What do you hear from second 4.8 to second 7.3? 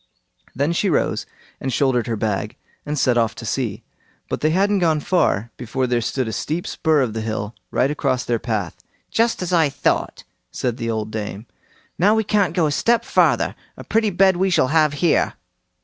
far, before there stood a steep spur of the